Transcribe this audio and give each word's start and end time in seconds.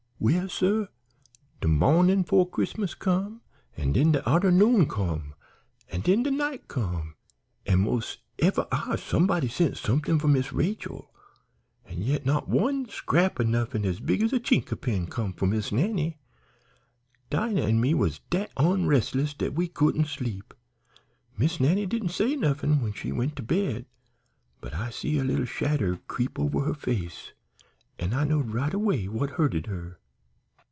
Well, 0.23 0.47
suh, 0.49 0.85
de 1.61 1.67
mawnin' 1.67 2.23
'fore 2.23 2.47
Chris'mas 2.47 2.93
come, 2.93 3.41
an' 3.75 3.93
den 3.93 4.11
de 4.11 4.19
arternoon 4.23 4.87
come, 4.87 5.33
an' 5.91 6.01
den 6.01 6.21
de 6.21 6.29
night 6.29 6.67
come, 6.67 7.15
an' 7.65 7.79
mos' 7.81 8.19
ev'y 8.37 8.61
hour 8.71 8.97
somebody 8.97 9.47
sent 9.47 9.77
somethin' 9.77 10.19
for 10.19 10.27
Miss 10.27 10.53
Rachel, 10.53 11.11
an' 11.85 12.03
yet 12.03 12.23
not 12.23 12.47
one 12.47 12.87
scrap 12.87 13.39
of 13.39 13.47
nuffin 13.47 13.81
big 14.05 14.21
as 14.21 14.31
a 14.31 14.39
chink 14.39 14.71
a 14.71 14.75
pin 14.75 15.07
come 15.07 15.33
for 15.33 15.47
Miss 15.47 15.71
Nannie. 15.71 16.19
Dinah 17.31 17.61
an' 17.61 17.81
me 17.81 17.95
was 17.95 18.19
dat 18.29 18.51
onresless 18.55 19.35
dat 19.35 19.53
we 19.55 19.67
couldn't 19.67 20.05
sleep. 20.05 20.53
Miss 21.35 21.59
Nannie 21.59 21.87
didn't 21.87 22.09
say 22.09 22.35
nuffin 22.35 22.79
when 22.83 22.93
she 22.93 23.11
went 23.11 23.35
to 23.37 23.41
bed, 23.41 23.87
but 24.59 24.75
I 24.75 24.91
see 24.91 25.17
a 25.17 25.23
little 25.23 25.45
shadder 25.45 25.97
creep 26.07 26.37
over 26.39 26.61
her 26.61 26.75
face 26.75 27.31
an' 27.97 28.13
I 28.13 28.23
knowed 28.23 28.51
right 28.53 28.75
away 28.75 29.07
what 29.07 29.31
hurted 29.31 29.65
her. 29.65 29.97